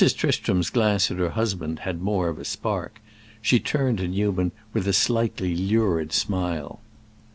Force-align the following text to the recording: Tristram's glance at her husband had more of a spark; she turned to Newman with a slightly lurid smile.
Tristram's 0.15 0.71
glance 0.71 1.11
at 1.11 1.17
her 1.19 1.29
husband 1.29 1.81
had 1.81 2.01
more 2.01 2.27
of 2.27 2.39
a 2.39 2.43
spark; 2.43 2.99
she 3.39 3.59
turned 3.59 3.99
to 3.99 4.07
Newman 4.07 4.51
with 4.73 4.87
a 4.87 4.93
slightly 4.93 5.55
lurid 5.55 6.11
smile. 6.11 6.79